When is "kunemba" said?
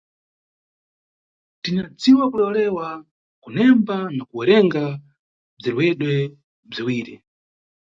3.43-3.95